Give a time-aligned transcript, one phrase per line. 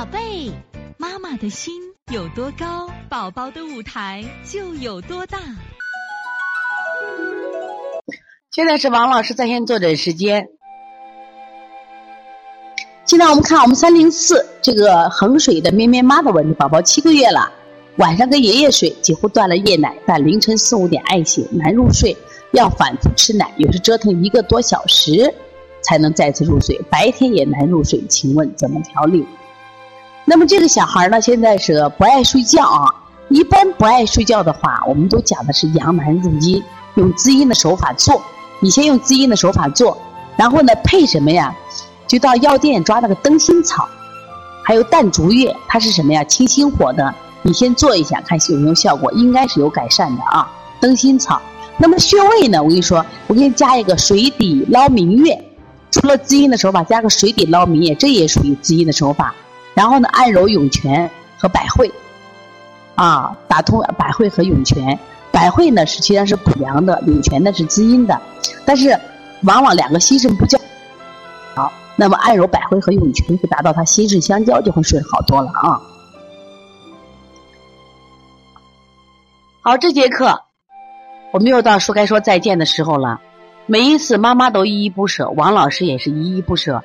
[0.00, 0.50] 宝贝，
[0.96, 1.74] 妈妈的心
[2.10, 5.38] 有多高，宝宝的舞台就有多大。
[8.50, 10.48] 现在是王老师在线坐诊时间。
[13.04, 17.52] 现在我们看我们三零四这个衡水的咩咩妈的问题，宝宝七个月了，
[17.98, 22.16] 晚上跟爷爷睡，几乎断了夜奶，但凌晨四五点爱醒，难入睡，
[22.52, 25.34] 要反复吃奶，有时折腾一个多小时
[25.82, 29.26] 才能再次入睡，白天也难入睡，请问怎么调理？
[30.30, 32.86] 那么这个小孩呢，现在是不爱睡觉啊。
[33.30, 36.62] 一般不爱睡觉的话，我们都讲的是阳难入阴，
[36.94, 38.22] 用滋阴的手法做。
[38.60, 39.98] 你先用滋阴的手法做，
[40.36, 41.52] 然后呢配什么呀？
[42.06, 43.88] 就到药店抓那个灯心草，
[44.62, 46.22] 还有淡竹叶，它是什么呀？
[46.22, 47.12] 清心火的。
[47.42, 50.48] 你先做一下，看有没有效果，应该是有改善的啊。
[50.80, 51.42] 灯心草。
[51.76, 52.62] 那么穴位呢？
[52.62, 55.44] 我跟你说，我给你加一个水底捞明月，
[55.90, 59.34] 除了滋阴的手法，加个水底捞明月，这也属于滋阴的手法。
[59.80, 61.90] 然后呢，按揉涌泉和百会，
[62.96, 64.98] 啊，打通百会和涌泉。
[65.32, 68.20] 百会呢，实际上是补阳的；涌泉呢是滋阴的。
[68.66, 68.94] 但是，
[69.44, 70.58] 往往两个心肾不交。
[71.54, 71.72] 好。
[71.96, 75.80] 那么按揉百会和涌泉，会达到他心肾相交，就会睡好多了啊。
[79.62, 80.42] 好，这节课
[81.32, 83.18] 我们又到说该说再见的时候了。
[83.64, 86.84] 每一次妈妈都依依不舍，王老师也是依依不舍，